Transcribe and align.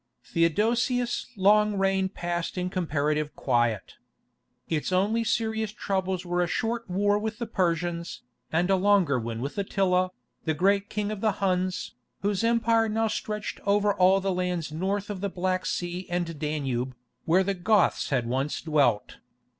Theodosius' 0.23 1.27
long 1.37 1.75
reign 1.77 2.09
passed 2.09 2.55
by 2.55 2.61
in 2.63 2.69
comparative 2.71 3.35
quiet. 3.35 3.97
Its 4.67 4.91
only 4.91 5.23
serious 5.23 5.71
troubles 5.71 6.25
were 6.25 6.41
a 6.41 6.47
short 6.47 6.89
war 6.89 7.19
with 7.19 7.37
the 7.37 7.45
Persians, 7.45 8.23
and 8.51 8.71
a 8.71 8.75
longer 8.77 9.19
one 9.19 9.41
with 9.41 9.59
Attila, 9.59 10.09
the 10.45 10.55
great 10.55 10.89
king 10.89 11.11
of 11.11 11.21
the 11.21 11.33
Huns, 11.33 11.93
whose 12.23 12.43
empire 12.43 12.89
now 12.89 13.09
stretched 13.09 13.59
over 13.63 13.93
all 13.93 14.19
the 14.19 14.33
lands 14.33 14.71
north 14.71 15.11
of 15.11 15.21
the 15.21 15.29
Black 15.29 15.67
Sea 15.67 16.07
and 16.09 16.39
Danube, 16.39 16.95
where 17.25 17.43
the 17.43 17.53
Goths 17.53 18.09
had 18.09 18.25
once 18.25 18.59
dwelt. 18.63 19.17